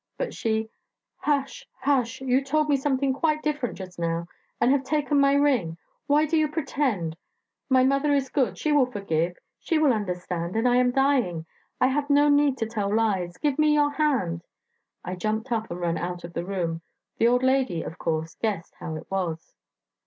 But 0.17 0.33
she: 0.33 0.67
'Hush, 1.17 1.67
hush; 1.81 2.21
you 2.21 2.43
told 2.43 2.69
me 2.71 2.75
something 2.75 3.13
quite 3.13 3.43
different 3.43 3.77
just 3.77 3.99
now, 3.99 4.25
and 4.59 4.71
have 4.71 4.83
taken 4.83 5.19
my 5.19 5.33
ring. 5.33 5.77
Why 6.07 6.25
do 6.25 6.37
you 6.39 6.47
pretend? 6.47 7.15
My 7.69 7.83
mother 7.83 8.11
is 8.11 8.27
good 8.31 8.57
she 8.57 8.71
will 8.71 8.87
forgive 8.87 9.37
she 9.59 9.77
will 9.77 9.93
understand 9.93 10.55
and 10.55 10.67
I 10.67 10.77
am 10.77 10.89
dying.... 10.89 11.45
I 11.79 11.85
have 11.85 12.09
no 12.09 12.29
need 12.29 12.57
to 12.57 12.65
tell 12.65 12.91
lies; 12.91 13.37
give 13.37 13.59
me 13.59 13.75
your 13.75 13.91
hand.' 13.91 14.43
I 15.05 15.13
jumped 15.13 15.51
up 15.51 15.69
and 15.69 15.79
ran 15.79 15.99
out 15.99 16.23
of 16.23 16.33
the 16.33 16.45
room. 16.45 16.81
The 17.19 17.27
old 17.27 17.43
lady, 17.43 17.83
of 17.83 17.99
course, 17.99 18.33
guessed 18.41 18.73
how 18.79 18.95
it 18.95 19.05
was. 19.11 19.53